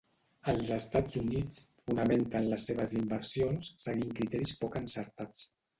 Els 0.53 0.71
Estats 0.75 1.17
Units 1.23 1.59
fonamenten 1.89 2.49
les 2.55 2.67
seves 2.71 2.99
inversions 3.03 3.73
seguint 3.87 4.19
criteris 4.21 4.59
poc 4.65 4.83
encertats. 4.87 5.51